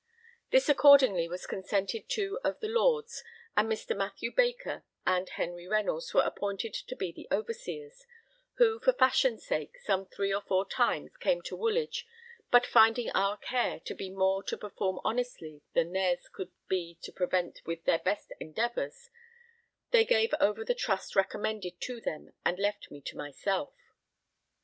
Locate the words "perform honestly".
14.57-15.61